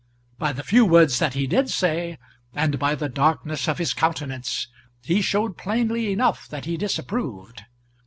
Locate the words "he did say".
1.35-2.17